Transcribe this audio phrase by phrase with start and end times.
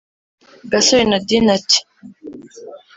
[0.71, 1.79] Gasore Nadine ati